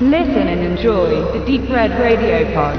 Listen 0.00 0.48
and 0.48 0.60
enjoy 0.60 1.22
the 1.32 1.38
Deep 1.46 1.70
Red 1.70 1.92
Radio 1.92 2.44
Pod. 2.52 2.76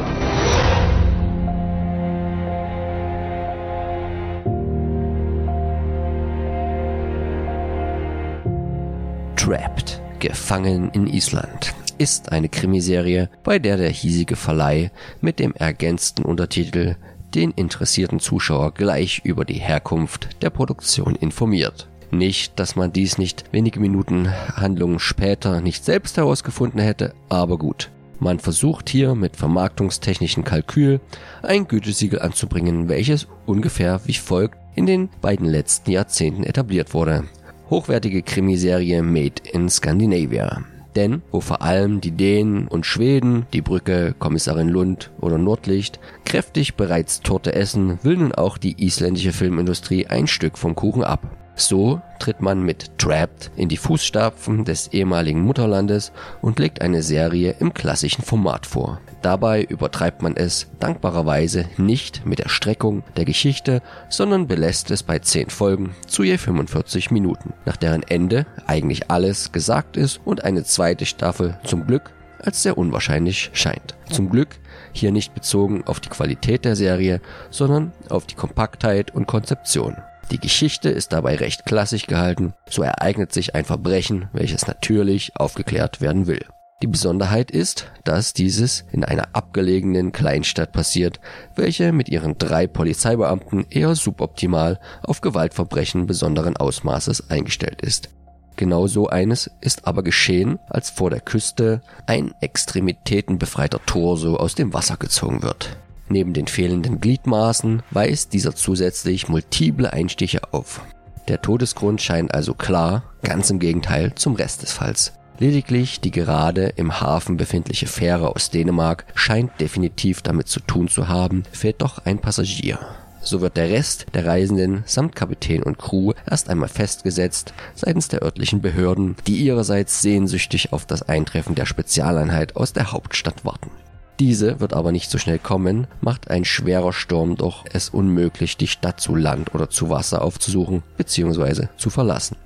Trapped, 9.38 10.02
gefangen 10.20 10.90
in 10.90 11.08
Island, 11.08 11.74
ist 11.98 12.34
eine 12.34 12.50
Krimiserie, 12.50 13.30
bei 13.46 13.60
der 13.60 13.78
der 13.78 13.92
hiesige 13.92 14.36
Verleih 14.36 14.92
mit 15.22 15.40
dem 15.40 15.54
ergänzten 15.54 16.26
Untertitel 16.26 16.98
den 17.34 17.52
interessierten 17.52 18.20
Zuschauer 18.20 18.74
gleich 18.74 19.22
über 19.24 19.46
die 19.46 19.54
Herkunft 19.54 20.42
der 20.42 20.50
Produktion 20.50 21.16
informiert. 21.16 21.88
Nicht, 22.12 22.60
dass 22.60 22.76
man 22.76 22.94
dies 22.94 23.18
nicht 23.18 23.46
wenige 23.52 23.80
Minuten 23.80 24.32
Handlungen 24.56 25.00
später 25.00 25.62
nicht 25.62 25.84
selbst 25.84 26.18
herausgefunden 26.18 26.80
hätte, 26.80 27.14
aber 27.30 27.58
gut. 27.58 27.90
Man 28.20 28.40
versucht 28.40 28.90
hier 28.90 29.14
mit 29.16 29.36
vermarktungstechnischen 29.36 30.44
Kalkül 30.44 31.02
ein 31.44 31.68
Gütesiegel 31.68 32.22
anzubringen, 32.22 32.88
welches 32.88 33.28
ungefähr 33.46 34.00
wie 34.06 34.14
folgt 34.14 34.58
in 34.76 34.86
den 34.86 35.10
beiden 35.22 35.48
letzten 35.48 35.92
Jahrzehnten 35.92 36.44
etabliert 36.44 36.94
wurde. 36.94 37.26
Hochwertige 37.70 38.22
Krimiserie 38.22 39.02
Made 39.02 39.42
in 39.52 39.70
Scandinavia. 39.70 40.64
Denn 40.96 41.22
wo 41.32 41.42
vor 41.42 41.62
allem 41.62 42.00
die 42.00 42.12
Dänen 42.12 42.70
und 42.70 42.86
Schweden, 42.86 43.48
die 43.52 43.62
Brücke, 43.62 44.16
Kommissarin 44.18 44.70
Lund 44.70 45.12
oder 45.20 45.38
Nordlicht, 45.38 46.00
kräftig 46.24 46.76
bereits 46.76 47.20
Torte 47.20 47.54
essen, 47.54 48.00
will 48.04 48.16
nun 48.16 48.34
auch 48.34 48.58
die 48.58 48.82
isländische 48.82 49.34
Filmindustrie 49.34 50.08
ein 50.08 50.28
Stück 50.28 50.58
vom 50.58 50.74
Kuchen 50.74 51.04
ab. 51.04 51.28
So 51.56 52.02
tritt 52.20 52.42
man 52.42 52.64
mit 52.64 52.98
Trapped 52.98 53.52
in 53.56 53.70
die 53.70 53.78
Fußstapfen 53.78 54.66
des 54.66 54.90
ehemaligen 54.90 55.42
Mutterlandes 55.42 56.12
und 56.42 56.60
legt 56.60 56.82
eine 56.82 57.02
Serie 57.02 57.56
im 57.60 57.74
klassischen 57.74 58.24
Format 58.24 58.66
vor. 58.66 59.00
Dabei 59.22 59.64
übertreibt 59.64 60.22
man 60.22 60.36
es 60.36 60.68
dankbarerweise 60.80 61.66
nicht 61.78 62.26
mit 62.26 62.40
der 62.40 62.50
Streckung 62.50 63.04
der 63.16 63.26
Geschichte, 63.26 63.82
sondern 64.10 64.48
belässt 64.48 64.92
es 64.92 65.02
bei 65.02 65.20
10 65.20 65.50
Folgen 65.50 65.96
zu 66.08 66.24
je 66.24 66.38
45 66.38 67.10
Minuten, 67.12 67.54
nach 67.66 67.78
deren 67.78 68.04
Ende 68.04 68.46
eigentlich 68.68 69.10
alles 69.10 69.52
gesagt 69.52 69.98
ist 69.98 70.20
und 70.26 70.44
eine 70.44 70.64
zweite 70.64 71.06
Staffel 71.06 71.58
zum 71.64 71.88
Glück 71.88 72.12
als 72.40 72.62
sehr 72.62 72.78
unwahrscheinlich 72.78 73.50
scheint. 73.54 73.96
Zum 74.12 74.30
Glück 74.30 74.50
hier 74.92 75.12
nicht 75.12 75.34
bezogen 75.34 75.84
auf 75.86 76.00
die 76.00 76.10
Qualität 76.10 76.66
der 76.66 76.76
Serie, 76.76 77.22
sondern 77.50 77.92
auf 78.10 78.26
die 78.28 78.36
Kompaktheit 78.36 79.14
und 79.16 79.26
Konzeption. 79.26 79.96
Die 80.32 80.40
Geschichte 80.40 80.90
ist 80.90 81.14
dabei 81.14 81.36
recht 81.36 81.66
klassisch 81.66 82.08
gehalten, 82.08 82.54
so 82.70 82.82
ereignet 82.82 83.32
sich 83.32 83.54
ein 83.54 83.66
Verbrechen, 83.66 84.28
welches 84.34 84.68
natürlich 84.68 85.36
aufgeklärt 85.36 86.02
werden 86.02 86.26
will. 86.26 86.44
Die 86.82 86.88
Besonderheit 86.88 87.52
ist, 87.52 87.90
dass 88.04 88.34
dieses 88.34 88.84
in 88.92 89.06
einer 89.06 89.30
abgelegenen 89.34 90.12
Kleinstadt 90.12 90.74
passiert, 90.74 91.22
welche 91.56 91.94
mit 91.94 92.10
ihren 92.10 92.38
drei 92.38 92.68
Polizeibeamten 92.68 93.66
eher 93.70 93.96
suboptimal 93.96 94.80
auf 95.04 95.22
Gewaltverbrechen 95.22 96.06
besonderen 96.06 96.58
Ausmaßes 96.58 97.30
eingestellt 97.30 97.82
ist. 97.82 98.10
Genau 98.58 98.88
so 98.88 99.08
eines 99.08 99.50
ist 99.62 99.88
aber 99.88 100.04
geschehen, 100.04 100.60
als 100.70 100.90
vor 100.90 101.10
der 101.10 101.22
Küste 101.22 101.82
ein 102.08 102.34
extremitätenbefreiter 102.42 103.80
Torso 103.86 104.36
aus 104.36 104.56
dem 104.56 104.74
Wasser 104.74 104.98
gezogen 104.98 105.44
wird. 105.44 105.78
Neben 106.08 106.34
den 106.34 106.48
fehlenden 106.48 107.02
Gliedmaßen 107.02 107.82
weist 107.92 108.34
dieser 108.34 108.56
zusätzlich 108.56 109.28
multiple 109.28 109.92
Einstiche 109.92 110.54
auf. 110.54 110.82
Der 111.28 111.42
Todesgrund 111.42 112.02
scheint 112.02 112.34
also 112.34 112.54
klar, 112.54 113.04
ganz 113.24 113.50
im 113.50 113.60
Gegenteil 113.60 114.14
zum 114.16 114.36
Rest 114.36 114.62
des 114.62 114.74
Falls. 114.74 115.14
Lediglich 115.40 116.00
die 116.00 116.12
gerade 116.12 116.68
im 116.76 117.02
Hafen 117.02 117.36
befindliche 117.36 117.88
Fähre 117.88 118.36
aus 118.36 118.52
Dänemark 118.52 119.06
scheint 119.16 119.52
definitiv 119.60 120.22
damit 120.22 120.48
zu 120.48 120.60
tun 120.60 120.88
zu 120.88 121.08
haben, 121.08 121.44
fehlt 121.52 121.82
doch 121.82 122.06
ein 122.06 122.20
Passagier. 122.20 122.80
So 123.22 123.42
wird 123.42 123.58
der 123.58 123.70
Rest 123.70 124.06
der 124.14 124.28
Reisenden 124.28 124.84
samt 124.86 125.16
Kapitän 125.16 125.64
und 125.64 125.80
Crew 125.80 126.14
erst 126.30 126.48
einmal 126.48 126.70
festgesetzt 126.70 127.54
seitens 127.74 128.08
der 128.08 128.22
örtlichen 128.22 128.62
Behörden, 128.62 129.16
die 129.26 129.38
ihrerseits 129.38 130.02
sehnsüchtig 130.04 130.72
auf 130.72 130.86
das 130.86 131.02
Eintreffen 131.02 131.56
der 131.56 131.66
Spezialeinheit 131.66 132.56
aus 132.56 132.72
der 132.72 132.92
Hauptstadt 132.92 133.44
warten. 133.44 133.72
Diese 134.20 134.62
wird 134.62 134.74
aber 134.74 134.92
nicht 134.92 135.12
so 135.12 135.18
schnell 135.18 135.40
kommen, 135.40 135.88
macht 136.00 136.30
ein 136.30 136.46
schwerer 136.46 136.94
Sturm 136.94 137.36
doch 137.36 137.66
es 137.72 137.90
unmöglich, 137.90 138.56
die 138.56 138.68
Stadt 138.68 139.02
zu 139.02 139.16
Land 139.16 139.54
oder 139.54 139.70
zu 139.70 139.90
Wasser 139.90 140.22
aufzusuchen 140.22 140.84
bzw. 140.98 141.68
zu 141.78 141.90
verlassen. 141.90 142.38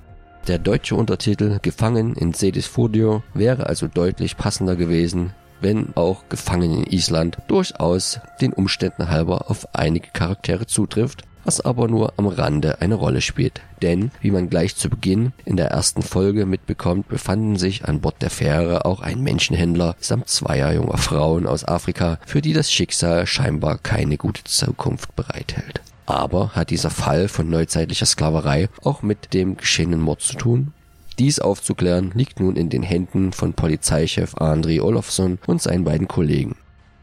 Der 0.48 0.58
deutsche 0.58 0.96
Untertitel 0.96 1.58
Gefangen 1.62 2.14
in 2.14 2.32
Sedisfodio 2.32 3.22
wäre 3.34 3.66
also 3.66 3.86
deutlich 3.86 4.36
passender 4.36 4.74
gewesen, 4.74 5.32
wenn 5.60 5.94
auch 5.94 6.28
Gefangen 6.28 6.72
in 6.72 6.92
Island 6.92 7.38
durchaus 7.46 8.18
den 8.40 8.52
Umständen 8.52 9.10
halber 9.10 9.50
auf 9.50 9.74
einige 9.74 10.08
Charaktere 10.12 10.66
zutrifft, 10.66 11.22
was 11.44 11.60
aber 11.60 11.88
nur 11.88 12.14
am 12.16 12.26
Rande 12.26 12.80
eine 12.80 12.94
Rolle 12.94 13.20
spielt. 13.20 13.60
Denn, 13.82 14.10
wie 14.20 14.30
man 14.30 14.50
gleich 14.50 14.76
zu 14.76 14.88
Beginn 14.90 15.32
in 15.44 15.56
der 15.56 15.68
ersten 15.68 16.02
Folge 16.02 16.46
mitbekommt, 16.46 17.08
befanden 17.08 17.56
sich 17.56 17.84
an 17.84 18.00
Bord 18.00 18.20
der 18.20 18.30
Fähre 18.30 18.84
auch 18.84 19.00
ein 19.00 19.22
Menschenhändler 19.22 19.96
samt 20.00 20.28
zweier 20.28 20.72
junger 20.72 20.98
Frauen 20.98 21.46
aus 21.46 21.64
Afrika, 21.64 22.18
für 22.26 22.42
die 22.42 22.52
das 22.52 22.70
Schicksal 22.70 23.26
scheinbar 23.26 23.78
keine 23.78 24.16
gute 24.16 24.44
Zukunft 24.44 25.16
bereithält. 25.16 25.80
Aber 26.06 26.50
hat 26.50 26.70
dieser 26.70 26.90
Fall 26.90 27.28
von 27.28 27.48
neuzeitlicher 27.48 28.06
Sklaverei 28.06 28.68
auch 28.82 29.02
mit 29.02 29.32
dem 29.32 29.56
geschehenen 29.56 30.00
Mord 30.00 30.20
zu 30.20 30.36
tun? 30.36 30.72
Dies 31.20 31.38
aufzuklären 31.38 32.12
liegt 32.14 32.40
nun 32.40 32.56
in 32.56 32.70
den 32.70 32.82
Händen 32.82 33.32
von 33.32 33.52
Polizeichef 33.52 34.34
Andri 34.36 34.80
Olofsson 34.80 35.38
und 35.46 35.60
seinen 35.60 35.84
beiden 35.84 36.08
Kollegen. 36.08 36.56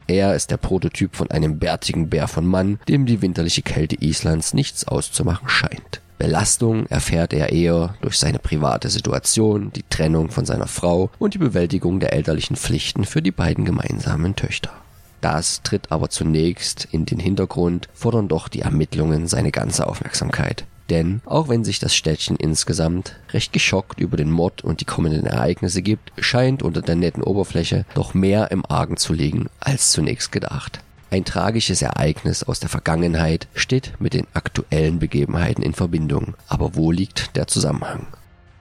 Er 0.08 0.36
ist 0.36 0.52
der 0.52 0.58
Prototyp 0.58 1.16
von 1.16 1.30
einem 1.32 1.60
bärtigen 1.60 2.10
Bär 2.10 2.30
von 2.30 2.46
Mann, 2.46 2.80
dem 2.88 3.06
die 3.06 3.22
winterliche 3.22 3.62
Kälte 3.62 3.98
Islands 4.02 4.54
nichts 4.54 4.88
auszumachen 4.88 5.50
scheint. 5.50 6.02
Belastung 6.18 6.88
erfährt 6.88 7.34
er 7.34 7.52
eher 7.52 7.96
durch 8.02 8.18
seine 8.18 8.40
private 8.40 8.90
Situation, 8.90 9.72
die 9.74 9.84
Trennung 9.84 10.32
von 10.32 10.46
seiner 10.46 10.68
Frau 10.68 11.12
und 11.20 11.34
die 11.34 11.40
Bewältigung 11.40 12.00
der 12.00 12.14
elterlichen 12.14 12.56
Pflichten 12.56 13.06
für 13.06 13.22
die 13.22 13.32
beiden 13.32 13.66
gemeinsamen 13.66 14.36
Töchter. 14.36 14.72
Das 15.22 15.62
tritt 15.62 15.92
aber 15.92 16.10
zunächst 16.10 16.88
in 16.92 17.06
den 17.06 17.20
Hintergrund, 17.20 17.90
fordern 17.94 18.28
doch 18.28 18.48
die 18.48 18.62
Ermittlungen 18.62 19.28
seine 19.28 19.52
ganze 19.52 19.88
Aufmerksamkeit. 19.88 20.66
Denn 20.90 21.22
auch 21.26 21.50
wenn 21.50 21.66
sich 21.66 21.80
das 21.80 21.96
Städtchen 21.96 22.38
insgesamt 22.38 23.18
recht 23.32 23.52
geschockt 23.52 24.00
über 24.00 24.16
den 24.16 24.32
Mord 24.32 24.64
und 24.64 24.80
die 24.80 24.86
kommenden 24.86 25.26
Ereignisse 25.26 25.82
gibt, 25.82 26.12
scheint 26.18 26.64
unter 26.64 26.82
der 26.82 26.96
netten 26.96 27.24
Oberfläche 27.24 27.86
doch 27.94 28.14
mehr 28.14 28.52
im 28.52 28.66
Argen 28.66 28.98
zu 28.98 29.14
liegen 29.14 29.48
als 29.60 29.92
zunächst 29.92 30.32
gedacht. 30.32 30.80
Ein 31.10 31.24
tragisches 31.24 31.82
Ereignis 31.82 32.44
aus 32.44 32.60
der 32.60 32.70
Vergangenheit 32.70 33.48
steht 33.54 33.94
mit 34.00 34.14
den 34.14 34.28
aktuellen 34.34 35.00
Begebenheiten 35.00 35.64
in 35.64 35.74
Verbindung. 35.74 36.36
Aber 36.48 36.76
wo 36.76 36.92
liegt 36.92 37.36
der 37.38 37.48
Zusammenhang? 37.48 38.08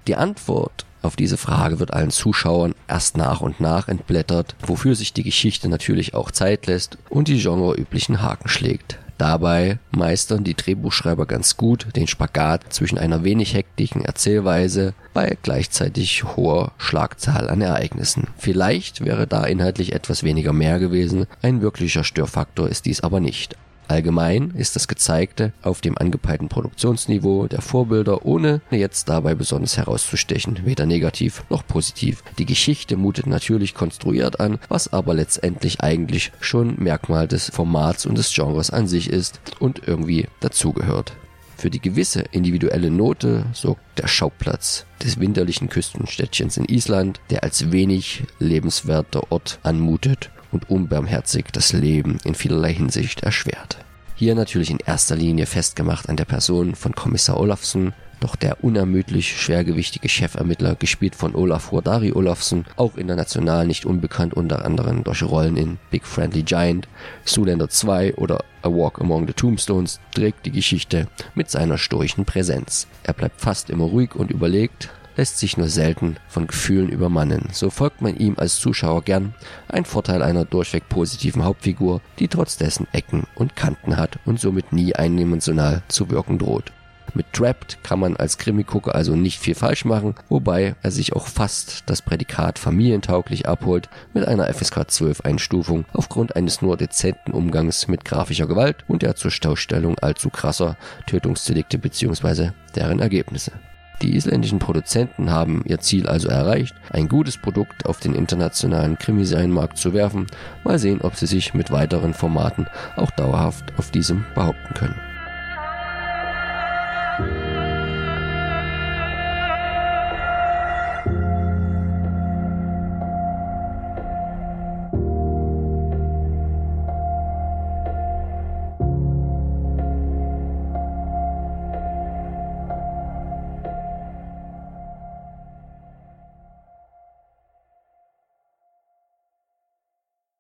Die 0.07 0.15
Antwort 0.15 0.87
auf 1.03 1.17
diese 1.17 1.37
Frage 1.37 1.79
wird 1.79 1.93
allen 1.93 2.11
Zuschauern 2.11 2.75
erst 2.89 3.17
nach 3.17 3.41
und 3.41 3.61
nach 3.61 3.89
entblättert, 3.89 4.55
wofür 4.65 4.95
sich 4.95 5.13
die 5.13 5.23
Geschichte 5.23 5.69
natürlich 5.69 6.15
auch 6.15 6.31
Zeit 6.31 6.67
lässt 6.67 6.99
und 7.09 7.29
die 7.29 7.41
genreüblichen 7.41 8.23
Haken 8.23 8.49
schlägt. 8.49 8.99
Dabei 9.19 9.79
meistern 9.93 10.45
die 10.45 10.55
Drehbuchschreiber 10.55 11.27
ganz 11.27 11.57
gut 11.57 11.89
den 11.97 12.07
Spagat 12.07 12.73
zwischen 12.73 12.99
einer 12.99 13.25
wenig 13.25 13.55
hektischen 13.55 14.05
Erzählweise 14.05 14.95
bei 15.15 15.39
gleichzeitig 15.43 16.25
hoher 16.25 16.73
Schlagzahl 16.77 17.49
an 17.49 17.63
Ereignissen. 17.63 18.29
Vielleicht 18.37 19.05
wäre 19.05 19.27
da 19.27 19.45
inhaltlich 19.45 19.93
etwas 19.95 20.23
weniger 20.23 20.53
mehr 20.53 20.79
gewesen, 20.79 21.27
ein 21.43 21.63
wirklicher 21.63 22.05
Störfaktor 22.05 22.69
ist 22.69 22.85
dies 22.85 23.01
aber 23.01 23.21
nicht. 23.21 23.57
Allgemein 23.89 24.53
ist 24.57 24.77
das 24.77 24.89
Gezeigte 24.89 25.53
auf 25.63 25.81
dem 25.81 25.97
angepeilten 25.97 26.49
Produktionsniveau 26.49 27.47
der 27.47 27.61
Vorbilder, 27.61 28.25
ohne 28.27 28.61
jetzt 28.71 29.09
dabei 29.09 29.35
besonders 29.35 29.77
herauszustechen, 29.77 30.61
weder 30.65 30.87
negativ 30.87 31.45
noch 31.51 31.67
positiv. 31.67 32.23
Die 32.39 32.47
Geschichte 32.47 32.97
mutet 32.97 33.27
natürlich 33.27 33.75
konstruiert 33.75 34.41
an, 34.41 34.59
was 34.69 34.93
aber 34.93 35.15
letztendlich 35.15 35.81
eigentlich 35.81 36.33
schon 36.41 36.77
Merkmal 36.79 37.29
des 37.29 37.51
Formats 37.51 38.07
und 38.07 38.19
des 38.19 38.33
Genres 38.33 38.71
an 38.71 38.87
sich 38.87 39.11
ist 39.11 39.41
und 39.61 39.87
irgendwie 39.87 40.27
dazugehört. 40.41 41.13
Für 41.57 41.71
die 41.71 41.81
gewisse 41.81 42.21
individuelle 42.33 42.91
Note 42.91 43.47
sorgt 43.55 43.81
der 43.99 44.09
Schauplatz 44.09 44.85
des 45.03 45.19
winterlichen 45.19 45.71
Küstenstädtchens 45.71 46.59
in 46.59 46.67
Island, 46.67 47.21
der 47.31 47.45
als 47.45 47.73
wenig 47.73 48.25
lebenswerter 48.39 49.33
Ort 49.33 49.59
anmutet 49.63 50.31
und 50.57 50.71
unbarmherzig 50.71 51.47
das 51.53 51.73
Leben 51.75 52.19
in 52.25 52.35
vielerlei 52.35 52.73
Hinsicht 52.73 53.23
erschwert. 53.23 53.77
Hier 54.15 54.35
natürlich 54.35 54.71
in 54.71 54.79
erster 54.79 55.15
Linie 55.15 55.45
festgemacht 55.45 56.09
an 56.09 56.17
der 56.17 56.25
Person 56.25 56.75
von 56.75 56.95
Kommissar 56.95 57.39
Olafsson, 57.39 57.93
doch 58.21 58.35
der 58.35 58.65
unermüdlich 58.65 59.39
schwergewichtige 59.39 60.09
Chefermittler, 60.09 60.75
gespielt 60.75 61.15
von 61.15 61.35
Olaf 61.35 61.71
Hordari 61.71 62.13
Olafsson, 62.13 62.65
auch 62.77 62.97
international 62.97 63.67
nicht 63.67 63.85
unbekannt 63.85 64.33
unter 64.33 64.65
anderem 64.65 65.05
durch 65.05 65.23
Rollen 65.23 65.59
in 65.59 65.77
Big 65.91 66.07
Friendly 66.07 66.43
Giant, 66.43 66.89
Zoolander 67.27 67.69
2 67.69 68.15
oder 68.15 68.43
A 68.63 68.71
Walk 68.71 69.03
Among 69.03 69.27
the 69.27 69.35
Tombstones, 69.35 70.01
trägt 70.15 70.47
die 70.47 70.53
Geschichte 70.53 71.09
mit 71.35 71.51
seiner 71.51 71.77
stoischen 71.77 72.25
Präsenz. 72.25 72.87
Er 73.03 73.13
bleibt 73.13 73.43
fast 73.43 73.69
immer 73.69 73.85
ruhig 73.85 74.15
und 74.15 74.31
überlegt, 74.31 74.89
lässt 75.17 75.39
sich 75.39 75.57
nur 75.57 75.69
selten 75.69 76.17
von 76.29 76.47
Gefühlen 76.47 76.89
übermannen. 76.89 77.49
So 77.53 77.71
folgt 77.71 78.03
man 78.03 78.17
ihm 78.17 78.35
als 78.37 78.61
Zuschauer 78.61 79.03
gern, 79.03 79.35
ein 79.69 79.85
Vorteil 79.85 80.23
einer 80.23 80.45
durchweg 80.45 80.89
positiven 80.89 81.45
Hauptfigur, 81.45 82.01
die 82.19 82.29
trotz 82.29 82.57
dessen 82.57 82.87
Ecken 82.93 83.27
und 83.35 83.57
Kanten 83.57 83.97
hat 83.97 84.19
und 84.25 84.41
somit 84.41 84.73
nie 84.73 84.95
eindimensional 84.95 85.83
zu 85.89 86.11
wirken 86.11 86.39
droht. 86.39 86.73
Mit 87.15 87.33
Trapped 87.33 87.83
kann 87.83 88.01
man 88.01 88.17
als 88.17 88.37
Krimi-Gucker 88.37 88.95
also 88.95 89.17
nicht 89.17 89.41
viel 89.41 89.55
falsch 89.55 89.87
machen, 89.87 90.15
wobei 90.29 90.75
er 90.83 90.91
sich 90.91 91.15
auch 91.15 91.27
fast 91.29 91.85
das 91.87 92.03
Prädikat 92.03 92.59
familientauglich 92.59 93.49
abholt 93.49 93.89
mit 94.13 94.29
einer 94.29 94.53
FSK 94.53 94.91
12 94.91 95.21
Einstufung 95.23 95.87
aufgrund 95.95 96.37
eines 96.37 96.61
nur 96.61 96.77
dezenten 96.77 97.33
Umgangs 97.33 97.89
mit 97.89 98.05
grafischer 98.05 98.47
Gewalt 98.47 98.85
und 98.87 99.01
der 99.01 99.17
zur 99.17 99.31
Staustellung 99.31 99.99
allzu 99.99 100.29
krasser 100.29 100.77
Tötungsdelikte 101.07 101.79
bzw. 101.79 102.51
deren 102.75 103.01
Ergebnisse. 103.01 103.53
Die 104.03 104.15
isländischen 104.15 104.59
Produzenten 104.59 105.31
haben 105.31 105.63
ihr 105.65 105.81
Ziel 105.81 106.07
also 106.07 106.29
erreicht, 106.29 106.75
ein 106.91 107.09
gutes 107.09 107.39
Produkt 107.39 107.87
auf 107.87 107.99
den 107.99 108.15
internationalen 108.15 108.99
Krimiserienmarkt 108.99 109.79
zu 109.79 109.95
werfen. 109.95 110.27
Mal 110.65 110.79
sehen, 110.79 111.01
ob 111.01 111.17
sie 111.17 111.27
sich 111.27 111.55
mit 111.55 111.71
weiteren 111.71 112.13
Formaten 112.13 112.67
auch 112.97 113.11
dauerhaft 113.13 113.73
auf 113.79 113.91
diesem 113.91 114.25
behaupten 114.35 114.75
können. 114.75 115.06